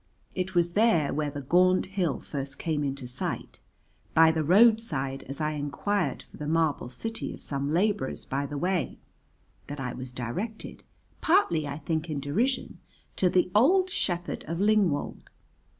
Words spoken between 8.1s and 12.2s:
by the way, that I was directed, partly I think in